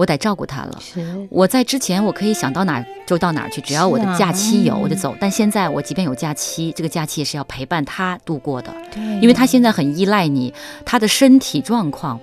[0.00, 0.78] 我得照顾他了。
[0.80, 5.14] 是，我在之前我可以想到哪儿就到哪儿去，只要我的假期有我就走。
[5.20, 8.74] 但现在我即便有假期，这个假期也是要陪伴他度过的。
[8.90, 10.54] 对，因为他现在很依赖你，
[10.86, 12.18] 他的身体状况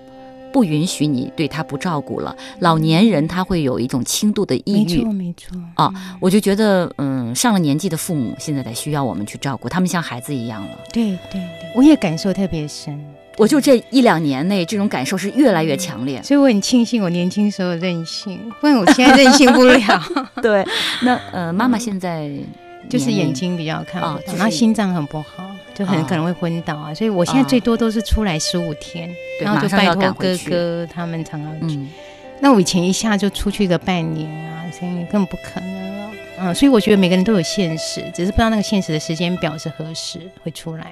[0.52, 2.36] 不允许你对他不照顾了。
[2.62, 5.58] 老年人他会有一种轻度的抑郁，没错没错。
[5.76, 10.72] 啊，我就觉得，嗯，上了年纪的父母现在得需要我们去照顾，他们像孩子一样了。
[10.92, 13.00] 对对对，我也感受特别深。
[13.38, 20.04] 我就这一两年内，这种感受是越来越强烈，所以我很庆幸我年轻时候任性，不然我现在任性不了。
[20.42, 20.66] 对，
[21.04, 22.32] 那呃，妈妈现在
[22.90, 26.92] 就是眼睛比较看不到，然后心脏很不好，就很可能会昏倒啊。
[26.92, 29.08] 所以我现在最多都是出来十五天，
[29.40, 31.80] 然后就拜托哥哥他们常常去。
[32.40, 36.12] 那我以前一下就出去个半年啊，现在根本不可能了。
[36.40, 40.92] 嗯，所以我觉得每个人都有现实，只是不知道那个现实的时间表是何时会出来。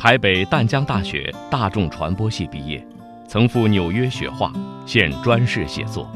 [0.00, 2.82] 台北淡江大学大众传播系毕业，
[3.28, 4.50] 曾赴纽约学画，
[4.86, 6.10] 现专事写作。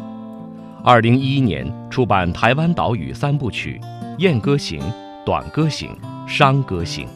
[0.83, 3.79] 二零一一年出版台湾岛屿三部曲
[4.21, 4.81] 《燕歌行》
[5.27, 5.91] 《短歌行》
[6.27, 7.07] 《山歌行》，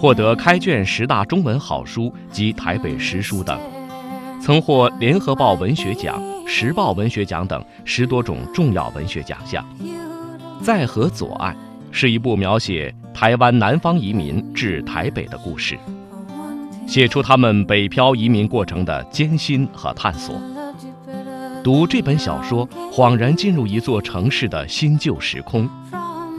[0.00, 3.56] 获得开卷十大中文好书及台北时书等，
[4.42, 9.64] 曾获联合报文学奖、时报文学奖等十多种重要文学奖项。
[10.60, 11.56] 在河左岸
[11.92, 12.92] 是一部描写。
[13.14, 15.78] 台湾南方移民至台北的故事，
[16.84, 20.34] 写出他们北漂移民过程的艰辛和探索。
[21.62, 25.70] 读这本小说，恍然进入一座城市的新旧时空，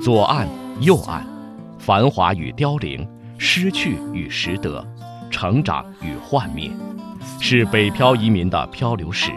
[0.03, 0.47] 左岸、
[0.81, 1.25] 右岸，
[1.79, 3.07] 繁华与凋零，
[3.37, 4.85] 失去与拾得，
[5.31, 6.69] 成长与幻灭，
[7.39, 9.31] 是北漂移民的漂流史，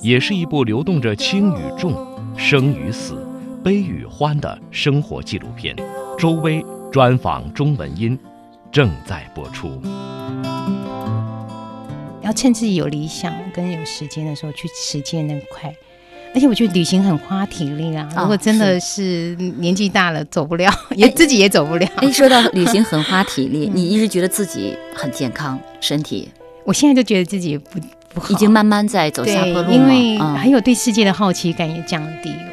[0.00, 1.94] 也是一部流动着轻与重、
[2.36, 3.24] 生与死、
[3.62, 5.74] 悲与欢的生活纪录片。
[6.18, 6.62] 周薇。
[6.90, 8.18] 专访中文音
[8.72, 9.80] 正在播出。
[12.22, 15.72] 要趁自己有理想跟有时间的时候去实践那块，
[16.34, 18.08] 而且我觉得旅行很花体力啊。
[18.16, 21.88] 如果真的是年纪大了走不了， 也自己也走不了。
[22.02, 26.28] 一，说到旅行很花体力， 你一直觉得自己很健康身体？
[26.64, 27.80] 我现在就觉得自己不
[28.14, 32.49] 不好，已经慢慢在走下坡路因为还有对世界的好奇感也降低了。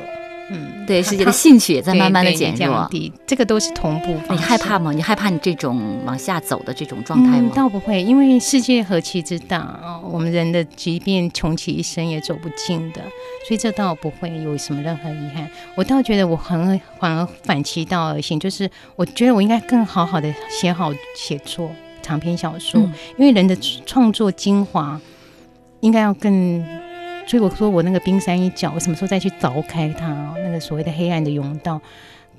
[0.88, 2.89] 对世界的兴趣也在慢慢的减弱，
[3.28, 4.17] 这个都是同步。
[4.32, 4.93] 你害怕吗？
[4.93, 7.52] 你害怕你这种往下走的这种状态吗？
[7.54, 9.78] 倒不会，因为世界何其之大，
[10.10, 13.02] 我们人的即便穷其一生也走不尽的，
[13.45, 15.47] 所以这倒不会有什么任何遗憾。
[15.76, 21.69] 我倒觉得我很反而反其道而行，就是我觉得我应该更好好的写好写作
[22.02, 22.80] 长篇小说，
[23.17, 25.00] 因为人的创作精华
[25.82, 26.65] 应该要更。
[27.27, 30.33] 所以我说，我那个冰山一角，我什么时候再去凿开它？
[30.41, 31.81] 那个所谓的黑暗的甬道，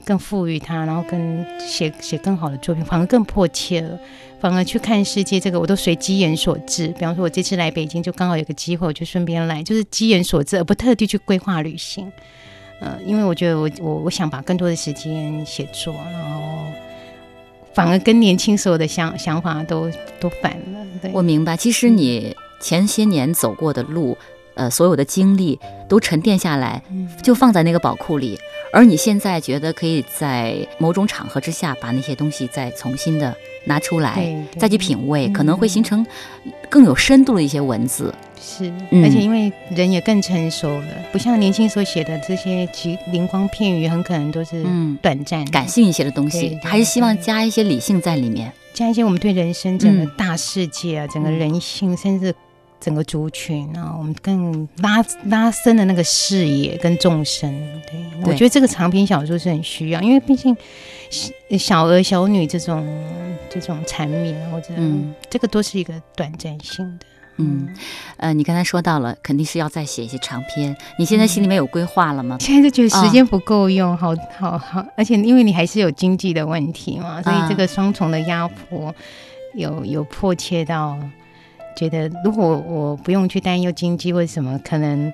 [0.02, 3.98] 更赋予它，然后跟写写更好的作品，反而更迫切了。
[4.40, 6.88] 反而去看世界，这个我都随机缘所致。
[6.88, 12.10] 比方说，我这次来北京，就刚好有个机会，我就顺便来，就是机缘所致，而不特地去规划旅行。
[12.80, 16.40] 呃，因为我觉得我我我想把更多的时间写作，然后
[17.74, 20.86] 反而跟年轻时候的想想法都都反了。
[21.02, 24.16] 对我明白，其实你前些年走过的路。
[24.58, 25.56] 呃，所有的经历
[25.88, 26.82] 都沉淀下来，
[27.22, 28.36] 就放在那个宝库里。
[28.72, 33.34] 而你现在觉得可以在某种场合之下，把那些东西再重新的
[33.66, 36.04] 拿出来，再去品味，可能会形成
[36.68, 38.12] 更有深度的一些文字。
[38.40, 44.66] 是，而且因为人也更成熟了，不像年轻时候写的这些极灵光片语，很可能都是
[45.00, 46.58] 短暂、感性一些的东西。
[46.64, 52.34] 还是希望加一些理性在里面，加一些我们对人生整个大世界啊，整个人性，甚至。
[52.80, 57.50] 整个族群啊，我们更拉拉伸的那个视野跟众生，
[57.90, 60.56] 对我觉得这个长篇小说是很需要，因为毕竟
[61.58, 62.86] 小儿小女这种
[63.50, 67.06] 这种缠绵或者嗯，这个都是一个短暂性的。
[67.40, 67.68] 嗯，
[68.16, 70.76] 呃，你刚才说到了，肯定是要再写一些长篇。
[70.98, 72.36] 你现在心里面有规划了吗？
[72.40, 78.94] 现在就觉得时间不够用，好好好，而且因为你还是有经济的问题嘛，所以这个双重的压迫
[79.54, 80.98] 有有迫切到。
[81.78, 85.12] 觉得如果我不用去担忧经济或者什么，可能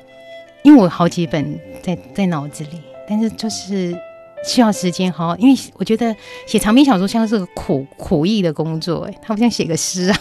[0.63, 3.95] 因为我好几本在在脑子里，但是就是
[4.47, 10.19] 需要时间好好，因为我觉得写长篇小说像是个苦苦役的工作，哎，它不像写个诗啊，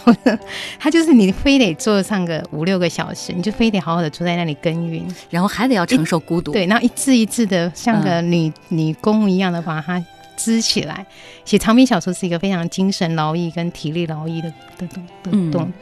[0.78, 10.04] 它就是你非得坐上个五六个小时，你就非得好好的坐在那里耕耘，然后还得要承受孤独，对，然后一字一字的像个女女工一样的把它
[10.36, 11.06] 支起来。
[11.46, 14.86] 写长篇小说是一个非常精神劳役跟体力劳役的的
[15.22, 15.72] 动动。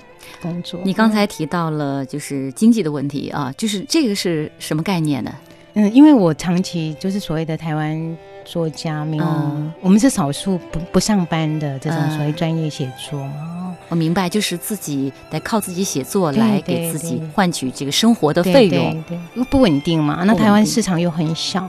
[0.41, 5.33] 工作，你刚才提到了就是经济的问题啊，就是这个是什么概念呢？
[5.75, 9.25] 嗯，因为我长期就是所谓的台湾作家，没有，
[9.81, 13.75] 我们是少数不不上班的这种所谓专业写作嘛。
[13.89, 20.25] 我明白，就是自己得靠自己写作来给自己换取这个生活的费用，对，不稳定嘛。
[20.25, 21.69] 那台湾市场又很小，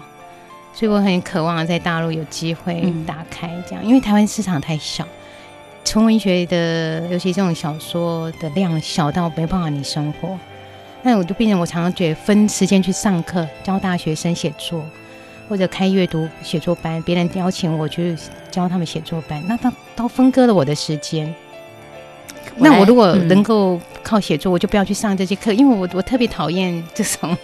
[0.73, 5.07] 所以我很渴望在大陆有机会打开这样，因为台湾市场太小。
[5.83, 10.37] 纯文学的，尤其这种小说的量小到没办法你生活，
[11.03, 14.83] 那我就变成我常常觉得分时间去上课教大学生写作，
[15.49, 18.15] 或者开阅读写作班，别人邀请我去
[18.49, 21.33] 教他们写作班，那他都分割了我的时间。
[22.55, 27.37] 那我如果能够靠写作，我就不要去上这些课，因为我我特别讨厌这种。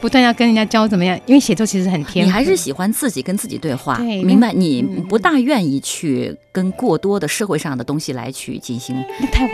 [0.00, 1.18] 不断要跟人家教怎么样？
[1.26, 3.98] 因为写作其实很天，你还是喜欢自己跟自己对话。
[3.98, 4.52] 明白？
[4.52, 8.96] 你不大愿意去跟过多的社会上的东西来去进行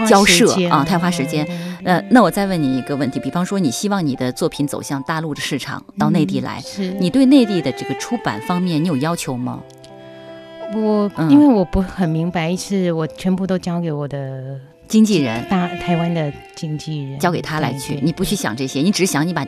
[0.07, 1.47] 交涉啊，太花时间。
[1.84, 6.62] 呃，那我再问你一个问题，比方说，你希望你的作品走向大陆的市场，到内地来，
[6.99, 9.61] 你对内地的这个出版方面，你有要求吗？
[10.74, 19.47] 我因为我不很明白，是我全部都交给我的经纪人，大台湾的经纪人，交给他来去，你不去想这些，你只想你把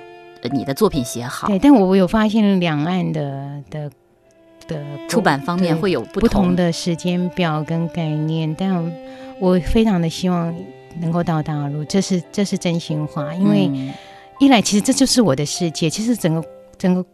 [0.48, 1.48] 你的作品写好。
[1.48, 3.90] 对，但我我有发现两岸的的
[4.66, 8.92] 的出版方面会有不同的时间表跟概念，但
[9.38, 10.54] 我非常的希望
[11.00, 13.70] 能够到大陆，这是这是真心话，因为
[14.38, 16.44] 一来其实这就是我的世界，其实整个
[16.78, 17.04] 整个。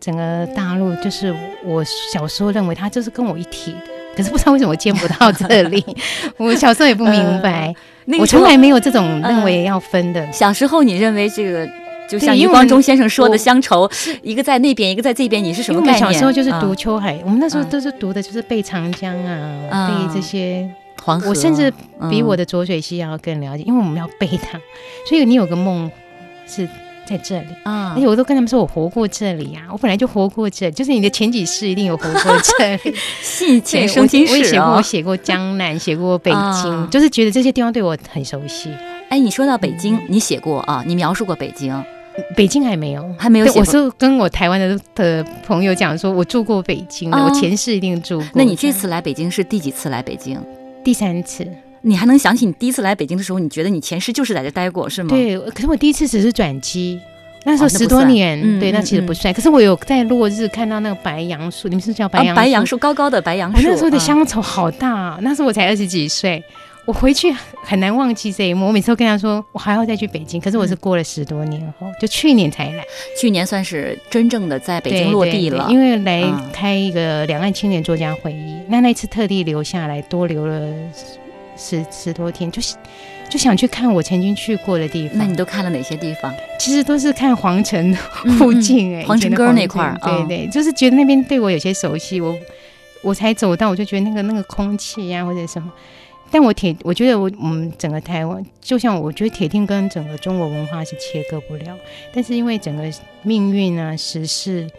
[0.00, 1.30] 整个大陆就是
[1.62, 5.84] 我小时候认为它就是跟我一体的，可是不知道为什么见不到这里。
[6.38, 7.74] 我小时候也不明白，
[8.18, 10.32] 我从来没有这种认为要分的。
[10.32, 11.68] 小时候你认为这个
[12.10, 13.88] 就像余光中先生说的乡愁，
[14.22, 15.98] 一个在那边，一个在这边，你是什么概念？
[15.98, 20.68] 小时候就是读秋海，我们那时候都是读的就是背长江啊，背这些
[21.02, 21.30] 黄河。
[21.30, 21.72] 我甚至
[22.10, 24.58] 比我的浊水溪要更了解，因为我们要背它。
[25.08, 25.90] 所以你有个梦
[26.46, 26.68] 是。
[27.06, 27.92] 在这里啊！
[27.96, 32.94] 而且我都跟他们说，我活过这里啊，我本来就活过这，就是你的前几世一定有活过这里。
[33.20, 38.70] 信前生今世我写过，我写过江南，写过北京，就是觉得这些地方对我很熟悉。
[39.08, 40.84] 哎，你说到北京，你写过啊？
[40.86, 41.74] 你描述过北京？
[42.36, 43.52] 北京还没有，还没有。
[43.54, 48.26] 我是跟我台湾的的朋友讲说，我住过北京的，我前世一定住过。
[48.34, 50.38] 那你这次来北京是第几次来北京？
[50.84, 51.46] 第三次。
[51.82, 55.08] 你还能想起你第一次来北京的时候，你觉得你前世就是在这待过，是吗？
[55.08, 57.00] 对，可是我第一次只是转机，
[57.44, 59.32] 那时候十多年，对，那其实不算。
[59.32, 62.36] 可是我有在落日看到那个白杨树，你们是叫白杨？
[62.36, 63.66] 白杨树，高高的白杨树。
[63.66, 66.44] 那时候的乡愁好大，那时候我才二十几岁，
[66.90, 67.32] 我回去
[67.62, 68.66] 很难忘记这一幕。
[68.66, 70.40] 我每次都跟他说，我还要再去北京。
[70.40, 72.82] 可是我是过了十多年后，就去年才来。
[73.16, 80.60] 去年算是真正的在北京落地了，因为来开一个两岸青年作家会议，那那次特地留下来，多留了。
[81.56, 82.74] 十十多天，就是
[83.28, 85.16] 就想去看我曾经去过的地方。
[85.16, 86.34] 那你都看了哪些地方？
[86.58, 87.94] 其实都是看皇城
[88.38, 92.20] 附近，哎，皇城根那块儿，对对，就是觉得那边对我有些熟悉。
[92.20, 92.36] 我
[93.02, 95.70] 我才走到，我就觉得那个那个空气呀，或者什么。
[96.30, 101.76] 但我铁，我觉得我我们整个台湾，就像我觉得铁定跟整个中国文化是切割不了。
[102.12, 102.90] 但是因为整个
[103.22, 104.70] 命运啊、时事，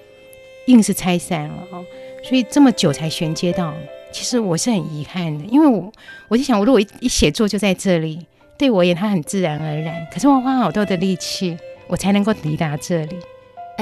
[0.68, 1.84] 硬是拆散了哦，
[2.24, 3.74] 所以这么久才衔接到。
[4.14, 5.91] 其实我是很遗憾的，因为我
[6.28, 8.26] 我就想，我如果一一写作就在这里，
[8.58, 10.08] 对我而言它很自然而然。
[10.14, 13.16] 可是我花好多的力气，我才能够抵达这里。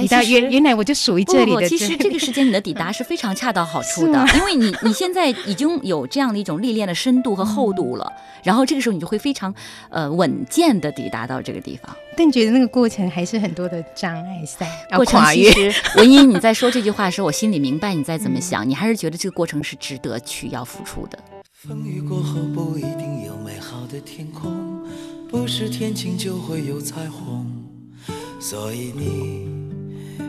[0.07, 1.67] 原原来我就属于这里的。
[1.67, 8.11] 其实这个时间你的抵达是非常恰到好处的，因为你你现在已经有这样的一种历练的深度和厚度了，
[8.43, 9.53] 然后这个时候你就会非常
[9.89, 11.95] 呃稳健的抵达到这个地方。
[12.17, 21.17] 但觉得那个过程还是很多的障碍赛，过程其实 文英你在说这句话的时候，我心里明白你在怎么想，你还是觉得这个过程是值得去要付出的。
[21.53, 24.85] 风雨过后不一定有美好的天空，
[25.29, 27.45] 不是天晴就会有彩虹，
[28.39, 29.58] 所以你。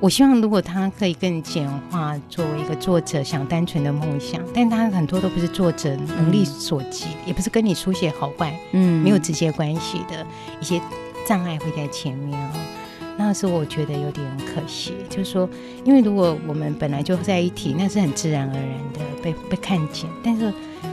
[0.00, 10.26] 我希望，如果他可以更简化，作为一个作者想单纯的梦想，但他很多都不是作者能力所及，也不是跟你书写好坏，嗯，没有直接关系的
[10.58, 10.80] 一些
[11.28, 12.50] 障碍会在前面哦，
[13.18, 14.94] 那是我觉得有点可惜。
[15.10, 15.46] 就是说，
[15.84, 20.50] 因为如果我们本来就在一起，那是很自然而然的被被看见，但是。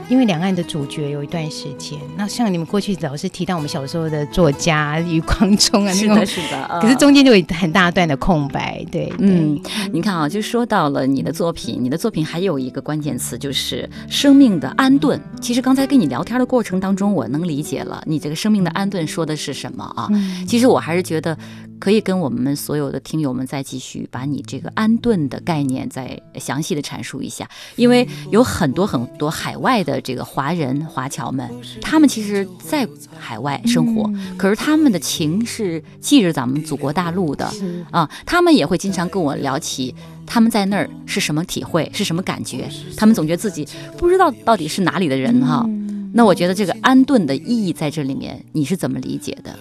[0.08, 9.60] 因为两岸的主角有一段时间，那像你们过去老是提到我们小时候的作家余光中啊，是的，是的，可是中间就有很大段的空白，对，嗯，
[9.92, 15.20] 你看啊，就说到了你的作品，你的作品还有一个关键词就是生命的安顿。
[15.40, 20.08] 其实刚才跟你聊天的过程当中，我能理解了你这个生命的安顿说的是什么啊？
[20.46, 21.36] 其实我还是觉得。
[21.78, 31.48] 可以跟我们所有的听友们再继续把你这个安顿的概念再详细的阐述一下，因为有很多很多海外的这个华人华侨们，
[31.80, 32.86] 他们其实，在
[33.18, 37.50] 海外生活，可是他们的情是记着咱们祖国大陆的
[37.90, 39.94] 啊，他们也会经常跟我聊起
[40.26, 43.66] 他们在那儿是什么体会，是什么感觉，他们总觉得自己
[43.96, 45.64] 不知道到底是哪里的人哈。
[46.12, 49.54] 那我觉得这个安顿的意义在这里面，你是怎么理解的？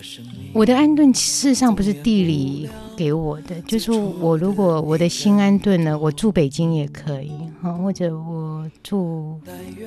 [0.54, 7.32] 我的安顿事实上不是地理给我的，就是我如果我的心安顿了，我住北京也可以
[7.62, 9.40] 哈，或者我住，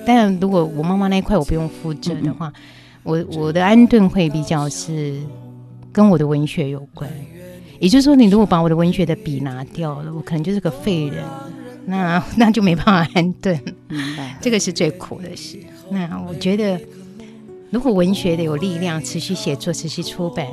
[0.06, 2.52] 但如果我妈妈那一块我不用负责的话，
[3.02, 5.18] 我我的安顿会比较是
[5.90, 7.10] 跟我的文学有关。
[7.78, 11.24] 也就是说，你如果把我的文学的笔拿掉了，我可能就是个废人，
[11.86, 13.58] 那 那就没办法安顿。
[13.88, 15.58] 明白，这个是最苦的事。
[15.90, 16.80] 那我觉得，
[17.70, 20.46] 如果文学的有力量，持续写作，持续出版，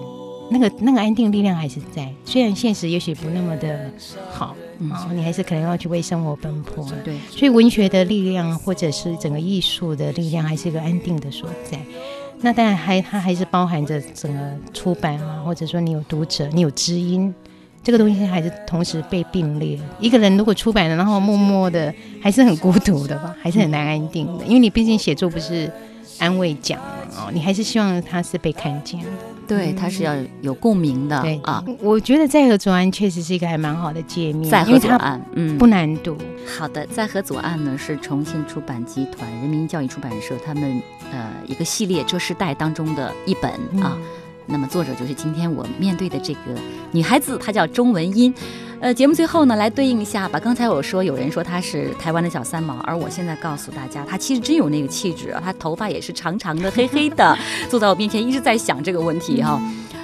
[0.49, 3.91] 那个那个安定力量还是在，虽然现实也许不那么的
[4.31, 4.55] 好
[4.91, 6.87] 啊，你还是可能要去为生活奔波。
[7.03, 11.79] 对，所以文学的力量或者是整个艺术的力量，还是一个安定的所在。
[12.39, 14.39] 那当然还它还是包含着整个
[14.73, 17.33] 出版啊，或者说你有读者，你有知音，
[17.83, 19.79] 这个东西还是同时被并列。
[19.99, 25.71] 一个人如果出版了，然后默默的，还是很孤独的吧，还是很难安定的，因为你毕竟写作不是
[26.19, 26.79] 安慰奖
[27.15, 29.07] 哦，你还是希望他是被看见的。
[29.47, 31.21] 对，它是要有共鸣的。
[31.21, 34.51] 对啊，我觉得在河左岸确实是一个还蛮好的界面。
[34.51, 36.17] 在河左岸，嗯，不难读。
[36.45, 40.81] 好的，在河左岸呢是重庆出版集团人民教育出版社他们
[41.13, 43.49] 呃一个系列这世代当中的一本
[43.81, 43.97] 啊。
[44.47, 46.39] 那么作者就是今天我面对的这个
[46.91, 48.33] 女孩子，她叫钟文英。
[48.79, 50.39] 呃，节目最后呢，来对应一下吧。
[50.39, 55.35] 刚才我说有人说她是台湾的小三毛，而我现在告诉大家，她其实真有那个气质。
[55.43, 57.35] 她头发也是长长的、黑黑的，
[57.69, 59.59] 坐在我面前一直在想这个问题哈。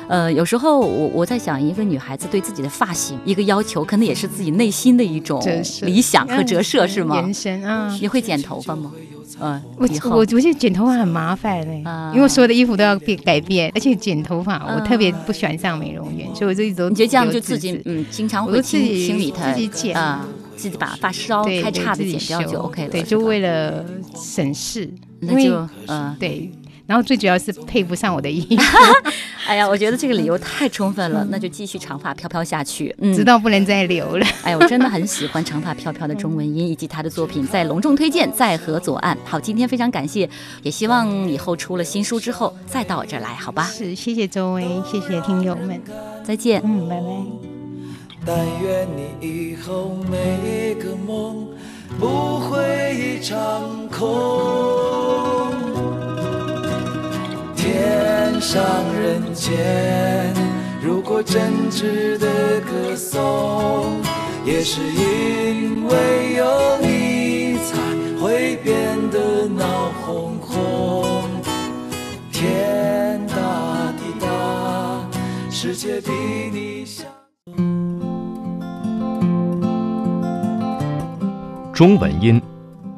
[0.08, 5.42] 呃，有时候我我在想，一个女孩子对自己的发型一个要求，可能也是自己内心的一种
[5.82, 7.16] 理想和折射，是吗？
[7.16, 8.92] 延伸啊，你会剪头发吗？
[9.40, 11.84] 嗯，我我我觉得剪头发很麻烦嘞，
[12.14, 20.26] 因为所有的衣服都要变改变，而且剪头发我特别不喜欢上美容院，所以我就一直都你觉得这样就自己嗯，经常会自己清理它，自己剪啊，
[20.56, 23.84] 自己把发梢开叉的剪掉就 OK 了，对，就为了
[24.16, 24.88] 省事，
[25.20, 26.52] 那就嗯对。
[26.86, 28.64] 然后最主要是配不上我的衣服，
[29.48, 34.26] 哎呀，我觉得这个理由太充分了，那就继续长发飘飘下去，嗯，直到不能再留了。
[34.44, 39.16] 哎呀，我真的很喜欢长发飘飘的中文音以及他的作品，在隆重推荐《在河左岸》。
[39.24, 40.30] 好，今天非常感谢，
[40.62, 43.64] 也希望以后出了新书之后再到我这儿来，好吧？
[43.64, 45.82] 是，谢谢周薇，谢谢听友们，
[46.24, 47.04] 再见，嗯，拜拜。
[48.26, 51.48] 但愿你以后每个梦
[52.00, 55.73] 不会一场空。
[57.74, 58.64] 天上
[58.94, 60.32] 人间，
[60.80, 64.00] 如果真挚的歌颂，
[64.46, 67.76] 也是因为有你才
[68.22, 71.28] 会变得闹哄哄。
[72.32, 75.10] 天大地大，
[75.50, 76.12] 世界比
[76.52, 77.06] 你小。
[81.74, 82.40] 中文音，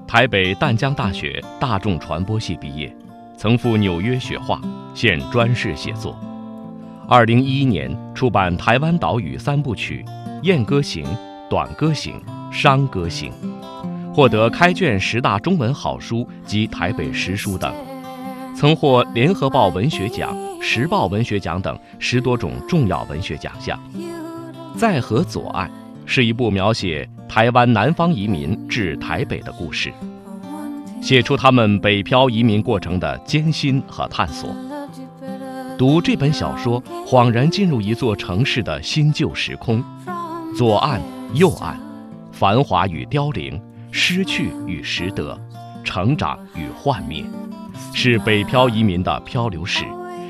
[0.05, 2.93] 台北淡江大学大众传播系毕业。
[3.45, 4.59] 曾赴纽约学画，
[4.95, 6.19] 现专事写作。
[7.07, 10.03] 二零一一年出版台湾岛屿三部曲
[10.41, 11.05] 《燕歌行》
[11.47, 12.19] 《短歌行》
[12.51, 13.31] 《商歌行》，
[14.11, 17.71] 获得开卷十大中文好书及台北时书等，
[18.55, 23.79] 曾获联合报文学奖、时报文学奖等十多种重要文学奖项。
[24.75, 25.69] 在河左岸
[26.07, 29.93] 是一部描写台湾南方移民至台北的故事。
[31.01, 34.49] 写出他们北漂移民过程的艰辛和探索。
[35.77, 39.83] 读这本小说，恍然进入一座城市的新旧时空，
[40.57, 41.01] 左岸、
[41.33, 41.77] 右岸，
[42.31, 45.37] 繁华与凋零，失去与拾得，
[45.83, 47.25] 成长与幻灭，
[47.93, 49.83] 是北漂移民的漂流史，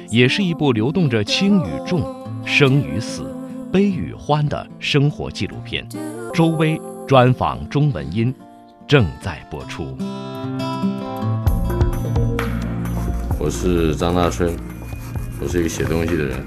[0.10, 2.02] 也是一部流动着轻与重、
[2.44, 3.32] 生与死、
[3.72, 5.88] 悲与欢的生活纪录片。
[6.34, 8.34] 周薇专访钟文音，
[8.88, 9.96] 正在播出。
[13.46, 14.52] 我是张大春，
[15.40, 16.44] 我是一个写东西的人。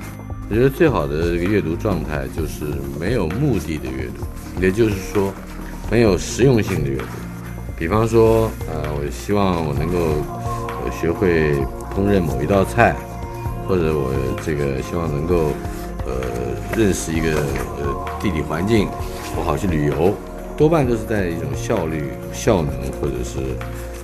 [0.50, 2.64] 我觉得最好的这个阅读状态就是
[2.98, 4.26] 没有目的的阅读，
[4.60, 5.32] 也就是说，
[5.92, 7.04] 没有实用性的阅读。
[7.78, 10.24] 比方说，呃，我希望我能够
[10.90, 11.54] 学会
[11.94, 12.96] 烹饪某一道菜，
[13.68, 14.12] 或者我
[14.44, 15.52] 这个希望能够
[16.04, 16.14] 呃
[16.76, 17.36] 认识一个
[17.78, 18.88] 呃地理环境，
[19.36, 20.12] 我好去旅游，
[20.56, 23.38] 多半都是在一种效率、效能或者是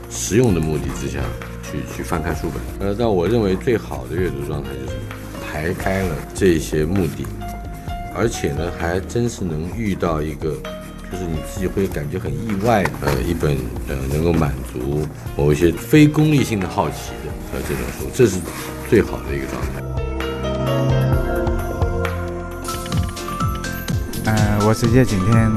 [0.09, 1.19] 实用的目的之下。
[1.65, 4.93] 去去翻开书本，呃，但我认为最好的阅读状态就是
[5.51, 7.27] 排开了这些目的，
[8.15, 10.51] 而且呢，还真是能遇到一个，
[11.11, 13.57] 就是你自己会感觉很意外的，呃，一本
[13.89, 15.07] 呃能够满足
[15.37, 18.39] 某一些非功利性的好奇的呃这种书，这是
[18.91, 19.83] 最好的一个状态。
[24.27, 25.53] 呃，我是叶景天，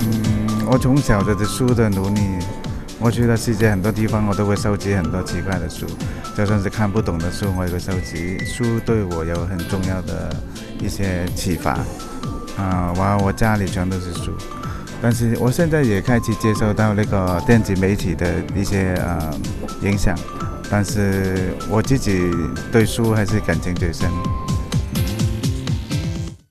[0.00, 2.20] 嗯，我从小的书的努力。
[3.00, 5.86] 我去了世界很多地方，我都会收集很多奇怪的书，
[6.36, 8.38] 就算是看不懂的书，我也会收集。
[8.44, 10.30] 书对我有很重要的
[10.78, 11.78] 一些启发。
[12.58, 14.32] 啊，我我家里全都是书，
[15.00, 19.34] 但是我现在也开始接受到那个电子媒体的一些呃
[19.80, 20.14] 影响，
[20.70, 22.30] 但是我自己
[22.70, 24.10] 对书还是感情最深。